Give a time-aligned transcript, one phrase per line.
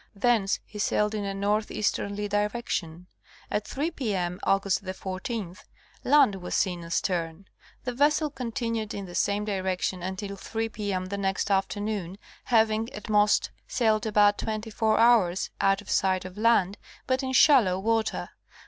[0.15, 3.05] Thence he sailed in a north easterly direction.
[3.51, 4.13] At 3p.
[4.13, 4.63] M., Aug.
[4.63, 5.59] 14th,
[6.03, 7.45] land was seen astern;
[7.83, 10.91] the vessel continued in the same direction until 3 p.
[10.91, 11.05] m.
[11.05, 16.35] the next afternoon, having, at most, sailed about twenty four hours out of sight of
[16.35, 18.29] land but in shallow water.